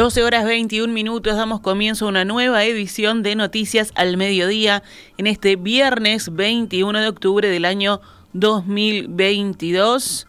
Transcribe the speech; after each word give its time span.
12 0.00 0.22
horas 0.22 0.46
21 0.46 0.90
minutos, 0.94 1.36
damos 1.36 1.60
comienzo 1.60 2.06
a 2.06 2.08
una 2.08 2.24
nueva 2.24 2.64
edición 2.64 3.22
de 3.22 3.36
Noticias 3.36 3.92
al 3.96 4.16
Mediodía 4.16 4.82
en 5.18 5.26
este 5.26 5.56
viernes 5.56 6.34
21 6.34 7.00
de 7.00 7.06
octubre 7.06 7.50
del 7.50 7.66
año 7.66 8.00
2022. 8.32 10.26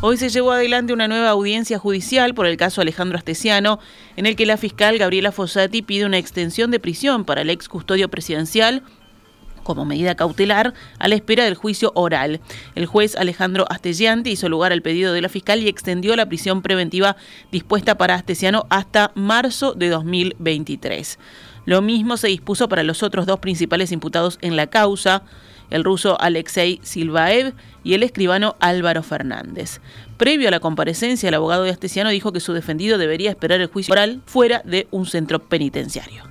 Hoy 0.00 0.16
se 0.16 0.30
llevó 0.30 0.52
adelante 0.52 0.94
una 0.94 1.06
nueva 1.06 1.28
audiencia 1.28 1.78
judicial 1.78 2.32
por 2.32 2.46
el 2.46 2.56
caso 2.56 2.80
Alejandro 2.80 3.18
Astesiano, 3.18 3.78
en 4.16 4.24
el 4.24 4.36
que 4.36 4.46
la 4.46 4.56
fiscal 4.56 4.96
Gabriela 4.96 5.32
Fossati 5.32 5.82
pide 5.82 6.06
una 6.06 6.16
extensión 6.16 6.70
de 6.70 6.80
prisión 6.80 7.26
para 7.26 7.42
el 7.42 7.50
ex 7.50 7.68
custodio 7.68 8.08
presidencial 8.08 8.82
como 9.62 9.84
medida 9.84 10.14
cautelar 10.14 10.74
a 10.98 11.08
la 11.08 11.14
espera 11.14 11.44
del 11.44 11.54
juicio 11.54 11.92
oral. 11.94 12.40
El 12.74 12.86
juez 12.86 13.16
Alejandro 13.16 13.66
Astellanti 13.70 14.30
hizo 14.30 14.48
lugar 14.48 14.72
al 14.72 14.82
pedido 14.82 15.12
de 15.12 15.22
la 15.22 15.28
fiscal 15.28 15.62
y 15.62 15.68
extendió 15.68 16.16
la 16.16 16.26
prisión 16.26 16.62
preventiva 16.62 17.16
dispuesta 17.52 17.96
para 17.96 18.14
Astesiano 18.14 18.66
hasta 18.70 19.12
marzo 19.14 19.74
de 19.74 19.88
2023. 19.88 21.18
Lo 21.66 21.82
mismo 21.82 22.16
se 22.16 22.28
dispuso 22.28 22.68
para 22.68 22.82
los 22.82 23.02
otros 23.02 23.26
dos 23.26 23.38
principales 23.38 23.92
imputados 23.92 24.38
en 24.40 24.56
la 24.56 24.68
causa, 24.68 25.22
el 25.70 25.84
ruso 25.84 26.20
Alexei 26.20 26.80
Silvaev 26.82 27.54
y 27.84 27.94
el 27.94 28.02
escribano 28.02 28.56
Álvaro 28.60 29.02
Fernández. 29.02 29.80
Previo 30.16 30.48
a 30.48 30.50
la 30.50 30.60
comparecencia, 30.60 31.28
el 31.28 31.34
abogado 31.34 31.62
de 31.62 31.70
Astesiano 31.70 32.10
dijo 32.10 32.32
que 32.32 32.40
su 32.40 32.52
defendido 32.52 32.98
debería 32.98 33.30
esperar 33.30 33.60
el 33.60 33.68
juicio 33.68 33.92
oral 33.92 34.20
fuera 34.26 34.62
de 34.64 34.88
un 34.90 35.06
centro 35.06 35.38
penitenciario. 35.38 36.29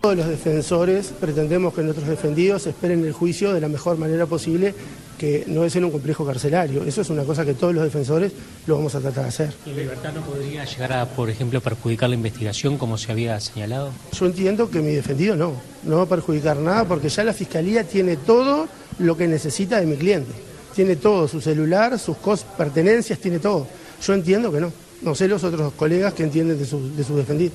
Todos 0.00 0.16
los 0.16 0.28
defensores 0.28 1.12
pretendemos 1.18 1.74
que 1.74 1.82
nuestros 1.82 2.08
defendidos 2.08 2.66
esperen 2.68 3.04
el 3.04 3.12
juicio 3.12 3.52
de 3.52 3.60
la 3.60 3.68
mejor 3.68 3.98
manera 3.98 4.26
posible, 4.26 4.72
que 5.18 5.42
no 5.48 5.64
es 5.64 5.74
en 5.74 5.84
un 5.84 5.90
complejo 5.90 6.24
carcelario. 6.24 6.84
Eso 6.84 7.00
es 7.00 7.10
una 7.10 7.24
cosa 7.24 7.44
que 7.44 7.54
todos 7.54 7.74
los 7.74 7.82
defensores 7.82 8.32
lo 8.66 8.76
vamos 8.76 8.94
a 8.94 9.00
tratar 9.00 9.24
de 9.24 9.28
hacer. 9.28 9.54
¿Y 9.66 9.70
libertad 9.70 10.12
no 10.14 10.20
podría 10.20 10.64
llegar 10.64 10.92
a, 10.92 11.06
por 11.06 11.28
ejemplo, 11.30 11.60
perjudicar 11.60 12.08
la 12.08 12.14
investigación 12.14 12.78
como 12.78 12.96
se 12.96 13.10
había 13.10 13.40
señalado? 13.40 13.90
Yo 14.12 14.26
entiendo 14.26 14.70
que 14.70 14.80
mi 14.80 14.92
defendido 14.92 15.34
no, 15.34 15.54
no 15.82 15.96
va 15.96 16.02
a 16.04 16.08
perjudicar 16.08 16.58
nada 16.58 16.84
porque 16.84 17.08
ya 17.08 17.24
la 17.24 17.32
Fiscalía 17.32 17.82
tiene 17.82 18.16
todo 18.16 18.68
lo 19.00 19.16
que 19.16 19.26
necesita 19.26 19.80
de 19.80 19.86
mi 19.86 19.96
cliente. 19.96 20.30
Tiene 20.76 20.94
todo, 20.94 21.26
su 21.26 21.40
celular, 21.40 21.98
sus 21.98 22.16
pertenencias, 22.56 23.18
tiene 23.18 23.40
todo. 23.40 23.66
Yo 24.00 24.14
entiendo 24.14 24.52
que 24.52 24.60
no. 24.60 24.72
No 25.02 25.16
sé 25.16 25.26
los 25.26 25.42
otros 25.42 25.72
colegas 25.72 26.14
que 26.14 26.22
entienden 26.22 26.56
de 26.56 26.66
su, 26.66 26.94
de 26.94 27.02
su 27.02 27.16
defendido. 27.16 27.52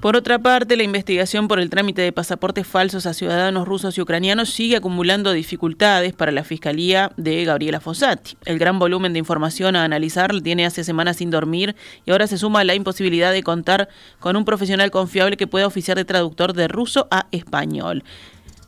Por 0.00 0.16
otra 0.16 0.38
parte, 0.38 0.78
la 0.78 0.82
investigación 0.82 1.46
por 1.46 1.60
el 1.60 1.68
trámite 1.68 2.00
de 2.00 2.10
pasaportes 2.10 2.66
falsos 2.66 3.04
a 3.04 3.12
ciudadanos 3.12 3.68
rusos 3.68 3.98
y 3.98 4.00
ucranianos 4.00 4.48
sigue 4.48 4.76
acumulando 4.76 5.30
dificultades 5.30 6.14
para 6.14 6.32
la 6.32 6.42
Fiscalía 6.42 7.12
de 7.18 7.44
Gabriela 7.44 7.80
Fossati. 7.80 8.34
El 8.46 8.58
gran 8.58 8.78
volumen 8.78 9.12
de 9.12 9.18
información 9.18 9.76
a 9.76 9.84
analizar 9.84 10.40
tiene 10.40 10.64
hace 10.64 10.84
semanas 10.84 11.18
sin 11.18 11.30
dormir 11.30 11.76
y 12.06 12.12
ahora 12.12 12.26
se 12.26 12.38
suma 12.38 12.64
la 12.64 12.74
imposibilidad 12.74 13.30
de 13.30 13.42
contar 13.42 13.90
con 14.20 14.36
un 14.36 14.46
profesional 14.46 14.90
confiable 14.90 15.36
que 15.36 15.46
pueda 15.46 15.66
oficiar 15.66 15.98
de 15.98 16.06
traductor 16.06 16.54
de 16.54 16.68
ruso 16.68 17.06
a 17.10 17.26
español. 17.30 18.02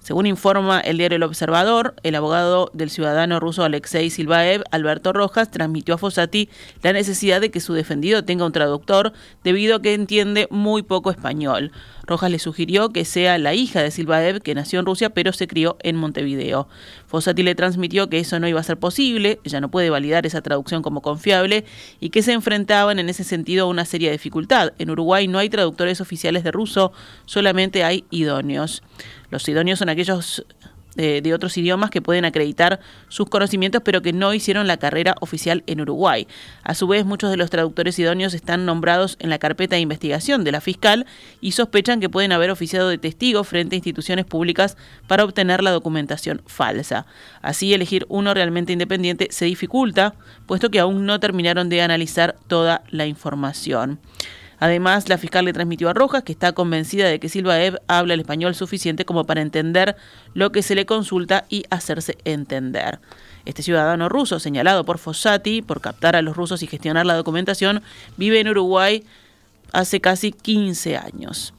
Según 0.03 0.27
informa 0.27 0.81
el 0.81 0.99
diario 0.99 1.15
El 1.15 1.23
Observador, 1.23 1.95
el 2.03 2.17
abogado 2.17 2.71
del 2.73 2.91
ciudadano 2.91 3.39
ruso 3.39 3.63
Alexei 3.63 4.11
Silvaev, 4.11 4.65
Alberto 4.73 5.13
Rojas, 5.13 5.53
transmitió 5.53 5.95
a 5.95 5.99
Fossati 5.99 6.49
la 6.83 6.93
necesidad 6.93 7.41
de 7.41 7.53
que 7.53 7.61
su 7.61 7.73
defendido 7.73 8.25
tenga 8.25 8.45
un 8.45 8.51
traductor 8.51 9.13
debido 9.45 9.77
a 9.77 9.83
que 9.83 9.95
entiende 9.95 10.49
muy 10.51 10.83
poco 10.83 11.13
español. 11.13 11.71
Rojas 12.07 12.31
le 12.31 12.39
sugirió 12.39 12.91
que 12.91 13.05
sea 13.05 13.39
la 13.39 13.55
hija 13.55 13.83
de 13.83 13.91
Silvaev, 13.91 14.41
que 14.41 14.55
nació 14.55 14.81
en 14.81 14.87
Rusia 14.87 15.11
pero 15.11 15.33
se 15.33 15.47
crió 15.47 15.77
en 15.83 15.97
Montevideo. 15.97 16.69
Fossati 17.07 17.43
le 17.43 17.55
transmitió 17.55 18.09
que 18.09 18.19
eso 18.19 18.39
no 18.41 18.49
iba 18.49 18.61
a 18.61 18.65
ser 18.65 18.79
posible, 18.79 19.39
ella 19.45 19.61
no 19.61 19.71
puede 19.71 19.91
validar 19.91 20.27
esa 20.27 20.43
traducción 20.43 20.83
como 20.83 21.03
confiable 21.03 21.65
y 22.01 22.11
que 22.11 22.23
se 22.23 22.33
enfrentaban 22.33 22.99
en 22.99 23.09
ese 23.09 23.25
sentido 23.25 23.67
a 23.67 23.69
una 23.69 23.85
seria 23.85 24.11
dificultad. 24.11 24.73
En 24.79 24.91
Uruguay 24.91 25.29
no 25.29 25.39
hay 25.39 25.49
traductores 25.49 26.01
oficiales 26.01 26.45
de 26.45 26.51
ruso, 26.51 26.93
solamente 27.27 27.85
hay 27.85 28.05
idóneos. 28.11 28.83
Los 29.31 29.49
idóneos 29.49 29.79
son 29.79 29.89
aquellos 29.89 30.45
de 30.95 31.35
otros 31.35 31.57
idiomas 31.57 31.91
que 31.91 32.03
pueden 32.03 32.25
acreditar 32.25 32.81
sus 33.09 33.29
conocimientos 33.29 33.83
pero 33.85 34.03
que 34.03 34.13
no 34.13 34.35
hicieron 34.35 34.67
la 34.67 34.77
carrera 34.77 35.15
oficial 35.21 35.63
en 35.67 35.81
Uruguay. 35.81 36.27
A 36.63 36.75
su 36.75 36.87
vez, 36.87 37.05
muchos 37.05 37.31
de 37.31 37.37
los 37.37 37.51
traductores 37.51 37.99
idóneos 37.99 38.35
están 38.35 38.67
nombrados 38.67 39.17
en 39.21 39.31
la 39.31 39.39
carpeta 39.39 39.77
de 39.77 39.83
investigación 39.83 40.45
de 40.45 40.53
la 40.53 40.61
fiscal 40.61 41.07
y 41.41 41.53
sospechan 41.53 42.01
que 42.01 42.09
pueden 42.09 42.33
haber 42.33 42.51
oficiado 42.51 42.89
de 42.89 42.99
testigo 42.99 43.45
frente 43.45 43.77
a 43.77 43.79
instituciones 43.79 44.25
públicas 44.25 44.77
para 45.07 45.25
obtener 45.25 45.63
la 45.63 45.71
documentación 45.71 46.43
falsa. 46.47 47.07
Así, 47.41 47.75
elegir 47.75 48.07
uno 48.09 48.35
realmente 48.35 48.73
independiente 48.73 49.29
se 49.31 49.47
dificulta, 49.47 50.15
puesto 50.47 50.71
que 50.71 50.81
aún 50.81 51.07
no 51.07 51.21
terminaron 51.21 51.69
de 51.69 51.83
analizar 51.83 52.37
toda 52.47 52.83
la 52.91 53.07
información. 53.07 54.01
Además, 54.63 55.09
la 55.09 55.19
fiscal 55.19 55.45
le 55.45 55.53
transmitió 55.53 55.89
a 55.89 55.93
Rojas 55.93 56.23
que 56.23 56.31
está 56.31 56.53
convencida 56.53 57.09
de 57.09 57.19
que 57.19 57.29
Silva 57.29 57.61
Ev 57.61 57.81
habla 57.89 58.15
el 58.15 58.21
español 58.21 58.55
suficiente 58.55 59.05
como 59.05 59.25
para 59.25 59.43
entender 59.43 59.97
lo 60.35 60.53
que 60.53 60.63
se 60.63 60.77
le 60.77 60.87
consulta 60.87 61.47
y 61.49 61.65
hacerse 61.71 62.17
entender. 62.25 63.01
Este 63.45 63.65
ciudadano 63.65 64.09
ruso, 64.09 64.39
señalado 64.39 64.85
por 64.85 64.99
Fossati 64.99 65.63
por 65.63 65.81
captar 65.81 66.15
a 66.15 66.23
los 66.23 66.37
rusos 66.37 66.63
y 66.63 66.69
gestionar 66.69 67.07
la 67.07 67.17
documentación, 67.17 67.83
vive 68.17 68.39
en 68.39 68.51
Uruguay 68.51 69.03
hace 69.73 70.01
casi 70.01 70.31
15 70.31 70.97
años. 70.97 71.55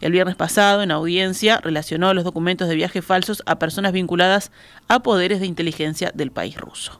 El 0.00 0.10
viernes 0.10 0.34
pasado, 0.34 0.82
en 0.82 0.90
audiencia, 0.90 1.60
relacionó 1.62 2.12
los 2.12 2.24
documentos 2.24 2.68
de 2.68 2.74
viaje 2.74 3.02
falsos 3.02 3.40
a 3.46 3.60
personas 3.60 3.92
vinculadas 3.92 4.50
a 4.88 5.04
poderes 5.04 5.38
de 5.38 5.46
inteligencia 5.46 6.10
del 6.12 6.32
país 6.32 6.56
ruso. 6.56 6.98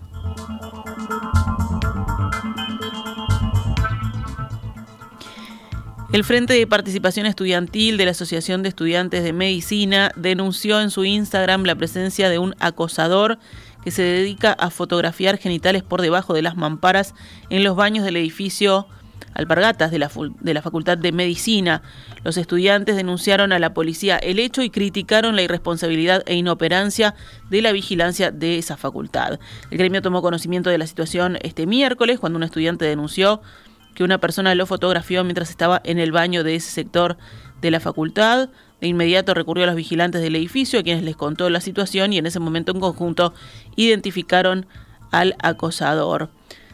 El 6.11 6.25
Frente 6.25 6.55
de 6.55 6.67
Participación 6.67 7.27
Estudiantil 7.27 7.99
de 7.99 8.07
la 8.07 8.13
Asociación 8.13 8.63
de 8.63 8.71
Estudiantes 8.71 9.23
de 9.23 9.35
Medicina 9.35 10.11
denunció 10.17 10.81
en 10.81 10.91
su 10.91 11.05
Instagram 11.05 11.65
la 11.65 11.75
presencia 11.75 12.31
de 12.31 12.39
un 12.39 12.55
acosador 12.61 13.39
que 13.85 13.91
se 13.91 14.01
dedica 14.01 14.53
a 14.53 14.71
fotografiar 14.71 15.37
genitales 15.37 15.83
por 15.83 16.01
debajo 16.01 16.33
de 16.33 16.41
las 16.41 16.57
mamparas 16.57 17.15
en 17.51 17.63
los 17.63 17.77
baños 17.77 18.07
del 18.07 18.17
edificio 18.17 18.89
Alpargatas 19.35 19.91
de 19.91 19.99
la, 19.99 20.11
de 20.41 20.55
la 20.55 20.63
Facultad 20.63 20.97
de 20.97 21.13
Medicina. 21.13 21.83
Los 22.25 22.39
estudiantes 22.39 22.97
denunciaron 22.97 23.53
a 23.53 23.59
la 23.59 23.75
policía 23.75 24.17
el 24.17 24.39
hecho 24.39 24.63
y 24.63 24.71
criticaron 24.71 25.37
la 25.37 25.43
irresponsabilidad 25.43 26.23
e 26.25 26.35
inoperancia 26.35 27.15
de 27.51 27.61
la 27.61 27.71
vigilancia 27.71 28.31
de 28.31 28.59
esa 28.59 28.79
facultad. 28.79 29.39
El 29.71 29.79
gremio 29.79 30.01
tomó 30.01 30.23
conocimiento 30.23 30.71
de 30.71 30.79
la 30.79 30.87
situación 30.87 31.37
este 31.43 31.67
miércoles 31.67 32.19
cuando 32.19 32.39
un 32.39 32.45
estudiante 32.45 32.87
denunció 32.87 33.43
que 33.99 34.05
una 34.05 34.19
persona 34.19 34.55
lo 34.55 34.65
fotografió 34.65 35.25
mientras 35.25 35.51
estaba 35.51 35.81
en 35.83 35.99
el 35.99 36.13
baño 36.13 36.45
de 36.45 36.55
ese 36.55 36.71
sector 36.71 37.17
de 37.61 37.73
la 37.73 37.81
facultad. 37.81 38.49
De 38.81 38.87
inmediato 38.87 39.35
recurrió 39.35 39.65
a 39.65 39.67
los 39.67 39.75
vigilantes 39.75 40.23
del 40.23 40.37
edificio, 40.37 40.79
a 40.79 40.85
quienes 40.85 41.03
les 41.03 41.17
contó 41.17 41.51
la 41.51 41.61
situación 41.61 42.13
y 42.13 42.19
en 42.19 42.27
ese 42.27 42.39
momento 42.39 42.71
en 42.71 42.79
conjunto 42.79 43.35
identificaron 43.75 44.67
al 45.11 45.35
acosador. 45.41 46.31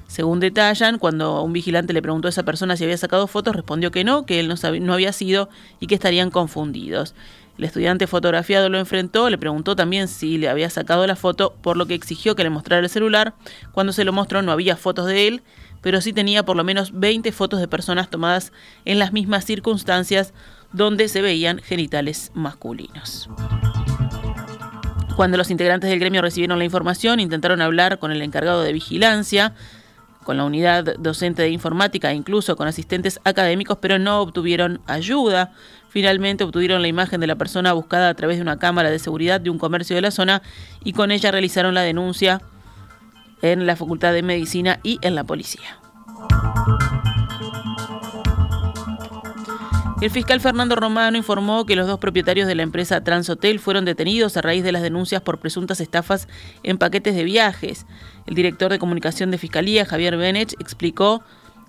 Según 0.06 0.38
detallan, 0.38 0.98
cuando 0.98 1.40
un 1.40 1.54
vigilante 1.54 1.94
le 1.94 2.02
preguntó 2.02 2.28
a 2.28 2.30
esa 2.30 2.42
persona 2.42 2.76
si 2.76 2.84
había 2.84 2.98
sacado 2.98 3.26
fotos, 3.26 3.56
respondió 3.56 3.90
que 3.90 4.04
no, 4.04 4.26
que 4.26 4.38
él 4.38 4.48
no, 4.48 4.56
no 4.82 4.92
había 4.92 5.12
sido 5.14 5.48
y 5.80 5.86
que 5.86 5.94
estarían 5.94 6.30
confundidos. 6.30 7.14
El 7.56 7.64
estudiante 7.64 8.06
fotografiado 8.06 8.68
lo 8.68 8.78
enfrentó, 8.78 9.30
le 9.30 9.38
preguntó 9.38 9.76
también 9.76 10.08
si 10.08 10.36
le 10.36 10.50
había 10.50 10.68
sacado 10.68 11.06
la 11.06 11.16
foto, 11.16 11.54
por 11.62 11.78
lo 11.78 11.86
que 11.86 11.94
exigió 11.94 12.36
que 12.36 12.42
le 12.42 12.50
mostrara 12.50 12.82
el 12.82 12.90
celular. 12.90 13.32
Cuando 13.72 13.94
se 13.94 14.04
lo 14.04 14.12
mostró 14.12 14.42
no 14.42 14.52
había 14.52 14.76
fotos 14.76 15.06
de 15.06 15.26
él 15.26 15.42
pero 15.84 16.00
sí 16.00 16.14
tenía 16.14 16.46
por 16.46 16.56
lo 16.56 16.64
menos 16.64 16.98
20 16.98 17.30
fotos 17.30 17.60
de 17.60 17.68
personas 17.68 18.08
tomadas 18.08 18.52
en 18.86 18.98
las 18.98 19.12
mismas 19.12 19.44
circunstancias 19.44 20.32
donde 20.72 21.08
se 21.08 21.20
veían 21.20 21.58
genitales 21.58 22.32
masculinos. 22.32 23.28
Cuando 25.14 25.36
los 25.36 25.50
integrantes 25.50 25.90
del 25.90 26.00
gremio 26.00 26.22
recibieron 26.22 26.58
la 26.58 26.64
información, 26.64 27.20
intentaron 27.20 27.60
hablar 27.60 27.98
con 27.98 28.12
el 28.12 28.22
encargado 28.22 28.62
de 28.62 28.72
vigilancia, 28.72 29.54
con 30.24 30.38
la 30.38 30.44
unidad 30.44 30.96
docente 30.98 31.42
de 31.42 31.50
informática 31.50 32.10
e 32.10 32.14
incluso 32.14 32.56
con 32.56 32.66
asistentes 32.66 33.20
académicos, 33.24 33.76
pero 33.78 33.98
no 33.98 34.22
obtuvieron 34.22 34.80
ayuda. 34.86 35.52
Finalmente 35.90 36.44
obtuvieron 36.44 36.80
la 36.80 36.88
imagen 36.88 37.20
de 37.20 37.26
la 37.26 37.36
persona 37.36 37.74
buscada 37.74 38.08
a 38.08 38.14
través 38.14 38.38
de 38.38 38.42
una 38.42 38.58
cámara 38.58 38.90
de 38.90 38.98
seguridad 38.98 39.38
de 39.38 39.50
un 39.50 39.58
comercio 39.58 39.94
de 39.94 40.02
la 40.02 40.10
zona 40.10 40.40
y 40.82 40.94
con 40.94 41.10
ella 41.10 41.30
realizaron 41.30 41.74
la 41.74 41.82
denuncia 41.82 42.40
en 43.44 43.66
la 43.66 43.76
Facultad 43.76 44.14
de 44.14 44.22
Medicina 44.22 44.80
y 44.82 44.98
en 45.02 45.14
la 45.14 45.24
policía. 45.24 45.78
El 50.00 50.10
fiscal 50.10 50.40
Fernando 50.40 50.76
Romano 50.76 51.18
informó 51.18 51.66
que 51.66 51.76
los 51.76 51.86
dos 51.86 51.98
propietarios 51.98 52.46
de 52.48 52.54
la 52.54 52.62
empresa 52.62 53.04
Transhotel 53.04 53.58
fueron 53.58 53.84
detenidos 53.84 54.36
a 54.36 54.42
raíz 54.42 54.64
de 54.64 54.72
las 54.72 54.82
denuncias 54.82 55.20
por 55.20 55.38
presuntas 55.38 55.80
estafas 55.80 56.26
en 56.62 56.78
paquetes 56.78 57.14
de 57.14 57.24
viajes. 57.24 57.86
El 58.26 58.34
director 58.34 58.72
de 58.72 58.78
comunicación 58.78 59.30
de 59.30 59.38
Fiscalía, 59.38 59.84
Javier 59.84 60.16
Benech, 60.16 60.54
explicó 60.58 61.22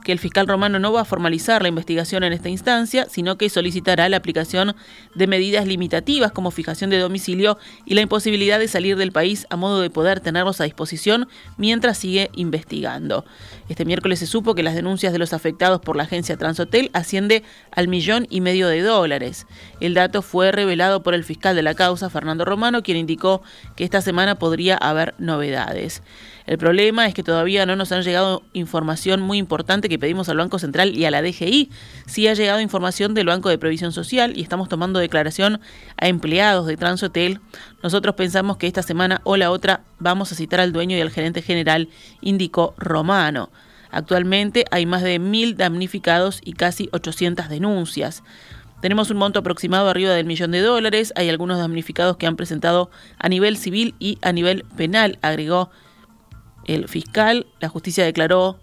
que 0.05 0.11
el 0.11 0.19
fiscal 0.19 0.45
romano 0.45 0.77
no 0.77 0.93
va 0.93 1.01
a 1.01 1.05
formalizar 1.05 1.63
la 1.63 1.67
investigación 1.67 2.23
en 2.23 2.31
esta 2.31 2.47
instancia, 2.47 3.07
sino 3.09 3.39
que 3.39 3.49
solicitará 3.49 4.07
la 4.07 4.17
aplicación 4.17 4.75
de 5.15 5.25
medidas 5.25 5.65
limitativas 5.65 6.31
como 6.31 6.51
fijación 6.51 6.91
de 6.91 6.99
domicilio 6.99 7.57
y 7.85 7.95
la 7.95 8.01
imposibilidad 8.01 8.59
de 8.59 8.67
salir 8.67 8.97
del 8.97 9.11
país 9.11 9.47
a 9.49 9.55
modo 9.55 9.81
de 9.81 9.89
poder 9.89 10.19
tenerlos 10.19 10.61
a 10.61 10.65
disposición 10.65 11.27
mientras 11.57 11.97
sigue 11.97 12.29
investigando. 12.35 13.25
Este 13.67 13.83
miércoles 13.83 14.19
se 14.19 14.27
supo 14.27 14.53
que 14.53 14.61
las 14.61 14.75
denuncias 14.75 15.11
de 15.11 15.17
los 15.17 15.33
afectados 15.33 15.81
por 15.81 15.95
la 15.95 16.03
agencia 16.03 16.37
Transhotel 16.37 16.91
asciende 16.93 17.41
al 17.71 17.87
millón 17.87 18.27
y 18.29 18.41
medio 18.41 18.67
de 18.67 18.83
dólares. 18.83 19.47
El 19.79 19.95
dato 19.95 20.21
fue 20.21 20.51
revelado 20.51 21.01
por 21.01 21.15
el 21.15 21.23
fiscal 21.23 21.55
de 21.55 21.63
la 21.63 21.73
causa, 21.73 22.11
Fernando 22.11 22.45
Romano, 22.45 22.83
quien 22.83 22.97
indicó 22.97 23.41
que 23.75 23.83
esta 23.83 24.01
semana 24.01 24.35
podría 24.35 24.77
haber 24.77 25.15
novedades. 25.17 26.03
El 26.45 26.59
problema 26.59 27.07
es 27.07 27.15
que 27.15 27.23
todavía 27.23 27.65
no 27.65 27.75
nos 27.75 27.91
han 27.91 28.03
llegado 28.03 28.43
información 28.53 29.19
muy 29.19 29.39
importante 29.39 29.89
que 29.89 29.97
pedimos 29.97 30.29
al 30.29 30.37
Banco 30.37 30.59
Central 30.59 30.95
y 30.95 31.05
a 31.05 31.11
la 31.11 31.23
DGI. 31.23 31.71
Sí 32.05 32.27
ha 32.27 32.35
llegado 32.35 32.61
información 32.61 33.15
del 33.15 33.25
Banco 33.25 33.49
de 33.49 33.57
Previsión 33.57 33.91
Social 33.91 34.33
y 34.37 34.41
estamos 34.41 34.69
tomando 34.69 34.99
declaración 34.99 35.59
a 35.97 36.07
empleados 36.07 36.67
de 36.67 36.77
Transhotel. 36.77 37.39
Nosotros 37.81 38.13
pensamos 38.13 38.57
que 38.57 38.67
esta 38.67 38.83
semana 38.83 39.21
o 39.23 39.37
la 39.37 39.49
otra 39.49 39.81
vamos 39.97 40.31
a 40.31 40.35
citar 40.35 40.59
al 40.59 40.71
dueño 40.71 40.95
y 40.95 41.01
al 41.01 41.09
gerente 41.09 41.41
general, 41.41 41.89
indicó 42.21 42.75
Romano. 42.77 43.49
Actualmente 43.89 44.65
hay 44.69 44.85
más 44.85 45.01
de 45.01 45.17
mil 45.17 45.57
damnificados 45.57 46.41
y 46.43 46.53
casi 46.53 46.89
800 46.91 47.49
denuncias. 47.49 48.21
Tenemos 48.81 49.09
un 49.09 49.17
monto 49.17 49.39
aproximado 49.39 49.89
arriba 49.89 50.11
del 50.11 50.27
millón 50.27 50.51
de 50.51 50.61
dólares. 50.61 51.11
Hay 51.15 51.27
algunos 51.29 51.57
damnificados 51.57 52.17
que 52.17 52.27
han 52.27 52.35
presentado 52.35 52.91
a 53.17 53.29
nivel 53.29 53.57
civil 53.57 53.95
y 53.97 54.19
a 54.21 54.31
nivel 54.31 54.63
penal, 54.75 55.17
agregó 55.23 55.71
el 56.65 56.87
fiscal. 56.87 57.47
La 57.59 57.69
justicia 57.69 58.03
declaró 58.03 58.59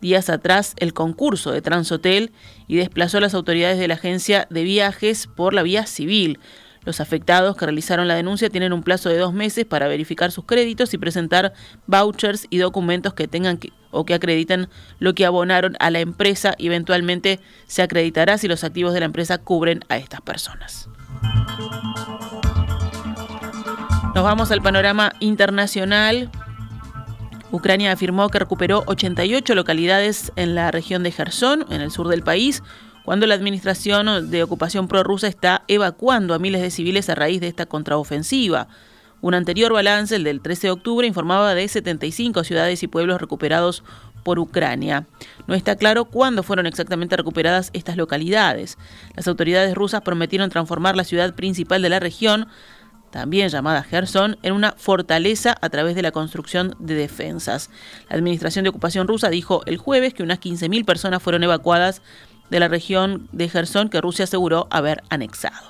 días 0.00 0.30
atrás 0.30 0.74
el 0.78 0.94
concurso 0.94 1.52
de 1.52 1.62
Transhotel 1.62 2.32
y 2.66 2.76
desplazó 2.76 3.18
a 3.18 3.20
las 3.20 3.34
autoridades 3.34 3.78
de 3.78 3.88
la 3.88 3.94
agencia 3.94 4.46
de 4.50 4.62
viajes 4.62 5.26
por 5.26 5.54
la 5.54 5.62
vía 5.62 5.86
civil. 5.86 6.38
Los 6.84 7.00
afectados 7.00 7.56
que 7.56 7.66
realizaron 7.66 8.08
la 8.08 8.14
denuncia 8.14 8.48
tienen 8.48 8.72
un 8.72 8.82
plazo 8.82 9.10
de 9.10 9.18
dos 9.18 9.34
meses 9.34 9.66
para 9.66 9.86
verificar 9.86 10.32
sus 10.32 10.46
créditos 10.46 10.94
y 10.94 10.98
presentar 10.98 11.52
vouchers 11.86 12.46
y 12.48 12.56
documentos 12.56 13.12
que 13.12 13.28
tengan 13.28 13.58
o 13.90 14.06
que 14.06 14.14
acrediten 14.14 14.68
lo 14.98 15.14
que 15.14 15.26
abonaron 15.26 15.76
a 15.78 15.90
la 15.90 16.00
empresa 16.00 16.54
eventualmente 16.58 17.40
se 17.66 17.82
acreditará 17.82 18.38
si 18.38 18.48
los 18.48 18.64
activos 18.64 18.94
de 18.94 19.00
la 19.00 19.06
empresa 19.06 19.36
cubren 19.36 19.84
a 19.88 19.98
estas 19.98 20.22
personas. 20.22 20.88
Nos 24.14 24.24
vamos 24.24 24.50
al 24.50 24.62
panorama 24.62 25.12
internacional. 25.20 26.30
Ucrania 27.52 27.90
afirmó 27.90 28.28
que 28.28 28.38
recuperó 28.38 28.84
88 28.86 29.54
localidades 29.54 30.32
en 30.36 30.54
la 30.54 30.70
región 30.70 31.02
de 31.02 31.10
Gerson, 31.10 31.66
en 31.70 31.80
el 31.80 31.90
sur 31.90 32.08
del 32.08 32.22
país, 32.22 32.62
cuando 33.04 33.26
la 33.26 33.34
administración 33.34 34.30
de 34.30 34.42
ocupación 34.42 34.86
prorrusa 34.86 35.26
está 35.26 35.62
evacuando 35.66 36.34
a 36.34 36.38
miles 36.38 36.62
de 36.62 36.70
civiles 36.70 37.08
a 37.08 37.16
raíz 37.16 37.40
de 37.40 37.48
esta 37.48 37.66
contraofensiva. 37.66 38.68
Un 39.20 39.34
anterior 39.34 39.72
balance, 39.72 40.14
el 40.14 40.24
del 40.24 40.40
13 40.40 40.68
de 40.68 40.70
octubre, 40.70 41.06
informaba 41.06 41.54
de 41.54 41.66
75 41.66 42.44
ciudades 42.44 42.82
y 42.82 42.88
pueblos 42.88 43.20
recuperados 43.20 43.82
por 44.22 44.38
Ucrania. 44.38 45.06
No 45.46 45.54
está 45.54 45.76
claro 45.76 46.04
cuándo 46.04 46.42
fueron 46.42 46.66
exactamente 46.66 47.16
recuperadas 47.16 47.70
estas 47.72 47.96
localidades. 47.96 48.78
Las 49.16 49.26
autoridades 49.26 49.74
rusas 49.74 50.02
prometieron 50.02 50.50
transformar 50.50 50.96
la 50.96 51.04
ciudad 51.04 51.34
principal 51.34 51.82
de 51.82 51.88
la 51.88 52.00
región 52.00 52.46
también 53.10 53.48
llamada 53.48 53.82
Gerson, 53.82 54.38
en 54.42 54.52
una 54.52 54.72
fortaleza 54.72 55.56
a 55.60 55.68
través 55.68 55.94
de 55.94 56.02
la 56.02 56.12
construcción 56.12 56.74
de 56.78 56.94
defensas. 56.94 57.70
La 58.08 58.16
Administración 58.16 58.62
de 58.62 58.70
Ocupación 58.70 59.08
rusa 59.08 59.30
dijo 59.30 59.62
el 59.66 59.78
jueves 59.78 60.14
que 60.14 60.22
unas 60.22 60.40
15.000 60.40 60.84
personas 60.84 61.22
fueron 61.22 61.42
evacuadas 61.42 62.02
de 62.50 62.60
la 62.60 62.68
región 62.68 63.28
de 63.32 63.48
Gerson 63.48 63.88
que 63.88 64.00
Rusia 64.00 64.24
aseguró 64.24 64.66
haber 64.70 65.02
anexado. 65.08 65.69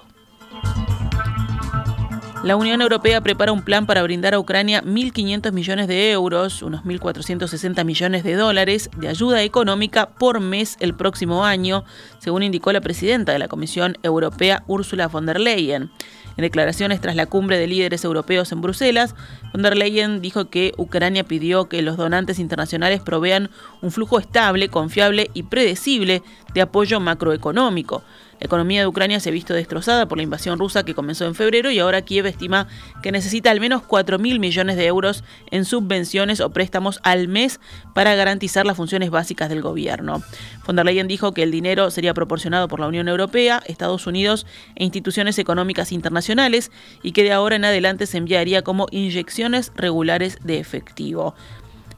La 2.42 2.56
Unión 2.56 2.80
Europea 2.80 3.20
prepara 3.20 3.52
un 3.52 3.60
plan 3.60 3.84
para 3.84 4.02
brindar 4.02 4.32
a 4.32 4.38
Ucrania 4.38 4.82
1.500 4.82 5.52
millones 5.52 5.88
de 5.88 6.10
euros, 6.10 6.62
unos 6.62 6.82
1.460 6.84 7.84
millones 7.84 8.24
de 8.24 8.34
dólares, 8.34 8.88
de 8.96 9.08
ayuda 9.08 9.42
económica 9.42 10.08
por 10.08 10.40
mes 10.40 10.78
el 10.80 10.94
próximo 10.94 11.44
año, 11.44 11.84
según 12.18 12.42
indicó 12.42 12.72
la 12.72 12.80
presidenta 12.80 13.32
de 13.32 13.38
la 13.38 13.48
Comisión 13.48 13.98
Europea, 14.02 14.64
Ursula 14.68 15.08
von 15.08 15.26
der 15.26 15.38
Leyen. 15.38 15.90
En 16.38 16.42
declaraciones 16.42 17.02
tras 17.02 17.14
la 17.14 17.26
cumbre 17.26 17.58
de 17.58 17.66
líderes 17.66 18.04
europeos 18.04 18.52
en 18.52 18.62
Bruselas, 18.62 19.14
von 19.52 19.60
der 19.60 19.76
Leyen 19.76 20.22
dijo 20.22 20.48
que 20.48 20.72
Ucrania 20.78 21.24
pidió 21.24 21.68
que 21.68 21.82
los 21.82 21.98
donantes 21.98 22.38
internacionales 22.38 23.02
provean 23.02 23.50
un 23.82 23.90
flujo 23.90 24.18
estable, 24.18 24.70
confiable 24.70 25.30
y 25.34 25.42
predecible 25.42 26.22
de 26.54 26.62
apoyo 26.62 27.00
macroeconómico. 27.00 28.02
La 28.40 28.46
economía 28.46 28.80
de 28.80 28.86
Ucrania 28.86 29.20
se 29.20 29.28
ha 29.28 29.32
visto 29.32 29.52
destrozada 29.52 30.08
por 30.08 30.16
la 30.16 30.24
invasión 30.24 30.58
rusa 30.58 30.82
que 30.82 30.94
comenzó 30.94 31.26
en 31.26 31.34
febrero 31.34 31.70
y 31.70 31.78
ahora 31.78 32.00
Kiev 32.00 32.24
estima 32.24 32.68
que 33.02 33.12
necesita 33.12 33.50
al 33.50 33.60
menos 33.60 33.82
4.000 33.82 34.38
millones 34.38 34.76
de 34.76 34.86
euros 34.86 35.24
en 35.50 35.66
subvenciones 35.66 36.40
o 36.40 36.48
préstamos 36.48 37.00
al 37.02 37.28
mes 37.28 37.60
para 37.94 38.14
garantizar 38.14 38.64
las 38.64 38.78
funciones 38.78 39.10
básicas 39.10 39.50
del 39.50 39.60
gobierno. 39.60 40.22
Von 40.66 40.76
der 40.76 40.86
Leyen 40.86 41.06
dijo 41.06 41.34
que 41.34 41.42
el 41.42 41.50
dinero 41.50 41.90
sería 41.90 42.14
proporcionado 42.14 42.66
por 42.66 42.80
la 42.80 42.88
Unión 42.88 43.08
Europea, 43.08 43.62
Estados 43.66 44.06
Unidos 44.06 44.46
e 44.74 44.84
instituciones 44.84 45.38
económicas 45.38 45.92
internacionales 45.92 46.72
y 47.02 47.12
que 47.12 47.24
de 47.24 47.32
ahora 47.32 47.56
en 47.56 47.66
adelante 47.66 48.06
se 48.06 48.16
enviaría 48.16 48.62
como 48.62 48.86
inyecciones 48.90 49.70
regulares 49.76 50.38
de 50.42 50.60
efectivo. 50.60 51.34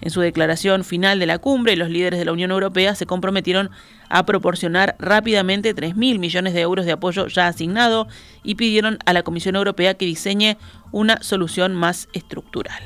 En 0.02 0.10
su 0.10 0.20
declaración 0.20 0.82
final 0.82 1.20
de 1.20 1.26
la 1.26 1.38
cumbre, 1.38 1.76
los 1.76 1.88
líderes 1.88 2.18
de 2.18 2.24
la 2.24 2.32
Unión 2.32 2.50
Europea 2.50 2.96
se 2.96 3.06
comprometieron 3.06 3.70
a 4.08 4.26
proporcionar 4.26 4.96
rápidamente 4.98 5.76
3.000 5.76 6.18
millones 6.18 6.54
de 6.54 6.60
euros 6.60 6.84
de 6.84 6.92
apoyo 6.92 7.28
ya 7.28 7.46
asignado 7.46 8.08
y 8.42 8.56
pidieron 8.56 8.98
a 9.06 9.12
la 9.12 9.22
Comisión 9.22 9.54
Europea 9.54 9.94
que 9.94 10.04
diseñe 10.04 10.58
una 10.90 11.22
solución 11.22 11.76
más 11.76 12.08
estructural. 12.12 12.82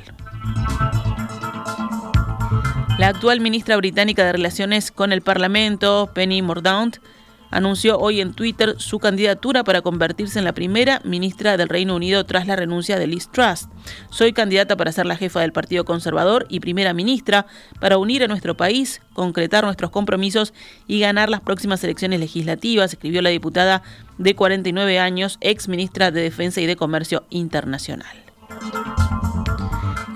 La 2.99 3.07
actual 3.07 3.41
ministra 3.41 3.77
británica 3.77 4.23
de 4.23 4.33
Relaciones 4.33 4.91
con 4.91 5.11
el 5.11 5.21
Parlamento, 5.21 6.11
Penny 6.13 6.43
Mordaunt, 6.43 6.97
anunció 7.51 7.97
hoy 7.99 8.21
en 8.21 8.33
Twitter 8.33 8.75
su 8.77 8.99
candidatura 8.99 9.63
para 9.63 9.81
convertirse 9.81 10.39
en 10.39 10.45
la 10.45 10.53
primera 10.53 11.01
ministra 11.03 11.57
del 11.57 11.69
Reino 11.69 11.95
Unido 11.95 12.25
tras 12.25 12.47
la 12.47 12.55
renuncia 12.55 12.97
de 12.97 13.07
Liz 13.07 13.29
Truss. 13.29 13.67
Soy 14.09 14.33
candidata 14.33 14.75
para 14.77 14.91
ser 14.91 15.05
la 15.05 15.15
jefa 15.15 15.41
del 15.41 15.51
Partido 15.51 15.85
Conservador 15.85 16.45
y 16.49 16.59
primera 16.59 16.93
ministra 16.93 17.45
para 17.79 17.97
unir 17.97 18.23
a 18.23 18.27
nuestro 18.27 18.57
país, 18.57 19.01
concretar 19.13 19.63
nuestros 19.63 19.91
compromisos 19.91 20.53
y 20.87 20.99
ganar 20.99 21.29
las 21.29 21.41
próximas 21.41 21.83
elecciones 21.83 22.19
legislativas, 22.19 22.93
escribió 22.93 23.21
la 23.21 23.29
diputada 23.29 23.83
de 24.17 24.35
49 24.35 24.99
años, 24.99 25.37
ex 25.41 25.67
ministra 25.67 26.11
de 26.11 26.21
Defensa 26.21 26.61
y 26.61 26.65
de 26.65 26.75
Comercio 26.75 27.25
Internacional. 27.29 28.17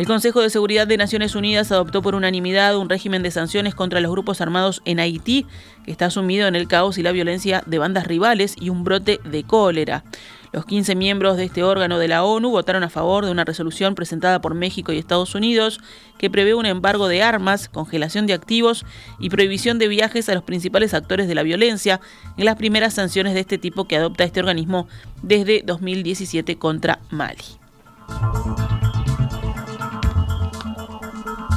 El 0.01 0.07
Consejo 0.07 0.41
de 0.41 0.49
Seguridad 0.49 0.87
de 0.87 0.97
Naciones 0.97 1.35
Unidas 1.35 1.71
adoptó 1.71 2.01
por 2.01 2.15
unanimidad 2.15 2.75
un 2.75 2.89
régimen 2.89 3.21
de 3.21 3.29
sanciones 3.29 3.75
contra 3.75 4.01
los 4.01 4.09
grupos 4.09 4.41
armados 4.41 4.81
en 4.83 4.99
Haití, 4.99 5.45
que 5.85 5.91
está 5.91 6.09
sumido 6.09 6.47
en 6.47 6.55
el 6.55 6.67
caos 6.67 6.97
y 6.97 7.03
la 7.03 7.11
violencia 7.11 7.61
de 7.67 7.77
bandas 7.77 8.07
rivales 8.07 8.55
y 8.59 8.69
un 8.69 8.83
brote 8.83 9.19
de 9.23 9.43
cólera. 9.43 10.03
Los 10.53 10.65
15 10.65 10.95
miembros 10.95 11.37
de 11.37 11.43
este 11.43 11.61
órgano 11.61 11.99
de 11.99 12.07
la 12.07 12.23
ONU 12.23 12.49
votaron 12.49 12.81
a 12.81 12.89
favor 12.89 13.25
de 13.25 13.31
una 13.31 13.45
resolución 13.45 13.93
presentada 13.93 14.41
por 14.41 14.55
México 14.55 14.91
y 14.91 14.97
Estados 14.97 15.35
Unidos 15.35 15.79
que 16.17 16.31
prevé 16.31 16.55
un 16.55 16.65
embargo 16.65 17.07
de 17.07 17.21
armas, 17.21 17.69
congelación 17.69 18.25
de 18.25 18.33
activos 18.33 18.87
y 19.19 19.29
prohibición 19.29 19.77
de 19.77 19.87
viajes 19.87 20.29
a 20.29 20.33
los 20.33 20.41
principales 20.41 20.95
actores 20.95 21.27
de 21.27 21.35
la 21.35 21.43
violencia 21.43 22.01
en 22.37 22.45
las 22.45 22.55
primeras 22.55 22.95
sanciones 22.95 23.35
de 23.35 23.41
este 23.41 23.59
tipo 23.59 23.85
que 23.85 23.97
adopta 23.97 24.23
este 24.23 24.39
organismo 24.39 24.87
desde 25.21 25.61
2017 25.63 26.57
contra 26.57 26.97
Mali. 27.11 27.61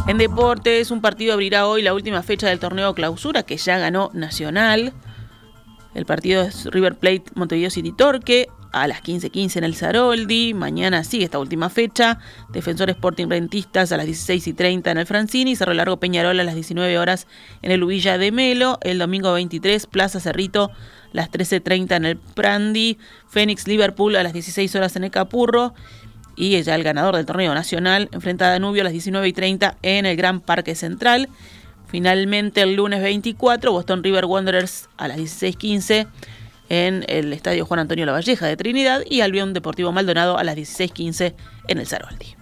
En 0.06 0.18
deportes, 0.18 0.90
un 0.90 1.00
partido 1.00 1.32
abrirá 1.32 1.66
hoy 1.66 1.80
la 1.80 1.94
última 1.94 2.22
fecha 2.22 2.46
del 2.46 2.58
torneo 2.58 2.94
clausura 2.94 3.42
que 3.42 3.56
ya 3.56 3.78
ganó 3.78 4.10
Nacional. 4.12 4.92
El 5.94 6.04
partido 6.04 6.42
es 6.42 6.66
River 6.66 6.96
Plate 6.96 7.24
Montevideo 7.34 7.70
City 7.70 7.90
Torque 7.90 8.48
a 8.70 8.86
las 8.86 9.02
15.15 9.02 9.56
en 9.56 9.64
el 9.64 9.74
Zaroldi. 9.74 10.52
Mañana 10.52 11.04
sigue 11.04 11.24
esta 11.24 11.38
última 11.38 11.70
fecha. 11.70 12.18
Defensor 12.52 12.90
Sporting 12.90 13.28
Rentistas 13.28 13.92
a 13.92 13.96
las 13.96 14.06
16.30 14.06 14.90
en 14.90 14.98
el 14.98 15.06
Francini. 15.06 15.56
Cerro 15.56 15.72
Largo 15.72 15.98
Peñarol 15.98 16.38
a 16.38 16.44
las 16.44 16.54
19 16.54 16.98
horas 16.98 17.26
en 17.62 17.70
el 17.70 17.82
Ubilla 17.82 18.18
de 18.18 18.30
Melo. 18.30 18.78
El 18.82 18.98
domingo 18.98 19.32
23, 19.32 19.86
Plaza 19.86 20.20
Cerrito 20.20 20.70
las 21.12 21.30
13.30 21.30 21.96
en 21.96 22.04
el 22.04 22.16
Prandi. 22.18 22.98
Fénix 23.28 23.66
Liverpool 23.66 24.16
a 24.16 24.22
las 24.22 24.34
16 24.34 24.74
horas 24.74 24.96
en 24.96 25.04
el 25.04 25.10
Capurro 25.10 25.72
y 26.36 26.56
ella 26.56 26.74
el 26.74 26.82
ganador 26.82 27.16
del 27.16 27.26
torneo 27.26 27.54
nacional 27.54 28.08
enfrenta 28.12 28.46
a 28.46 28.50
Danubio 28.50 28.82
a 28.82 28.84
las 28.84 28.92
19 28.92 29.28
y 29.28 29.32
30 29.32 29.76
en 29.82 30.06
el 30.06 30.16
Gran 30.16 30.40
Parque 30.40 30.74
Central. 30.74 31.28
Finalmente 31.86 32.62
el 32.62 32.74
lunes 32.74 33.02
24 33.02 33.72
Boston 33.72 34.02
River 34.02 34.24
Wanderers 34.24 34.88
a 34.96 35.08
las 35.08 35.18
16.15 35.18 36.06
en 36.68 37.04
el 37.08 37.32
Estadio 37.32 37.66
Juan 37.66 37.80
Antonio 37.80 38.06
Lavalleja 38.06 38.46
de 38.46 38.56
Trinidad 38.56 39.02
y 39.08 39.20
Albion 39.20 39.52
Deportivo 39.52 39.92
Maldonado 39.92 40.38
a 40.38 40.44
las 40.44 40.56
16.15 40.56 41.34
en 41.68 41.78
el 41.78 41.86
Zaroldi. 41.86 42.36